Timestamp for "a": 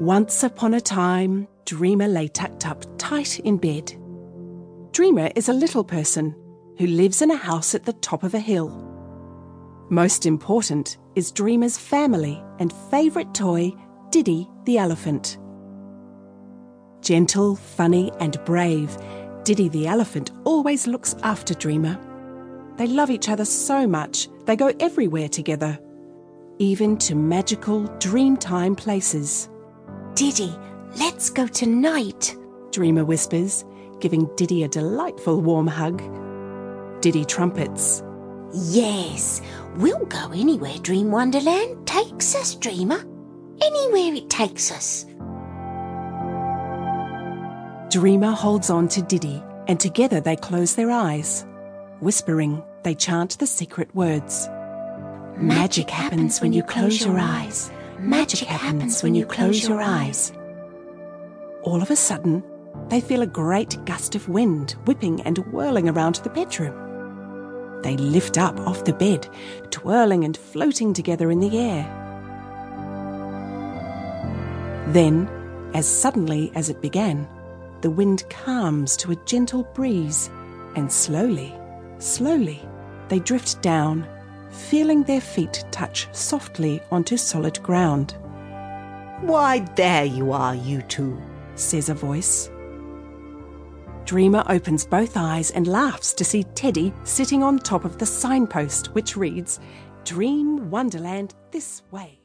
0.72-0.80, 5.50-5.52, 7.30-7.36, 8.32-8.38, 34.64-34.68, 61.90-61.96, 63.20-63.26, 79.12-79.16, 91.88-91.94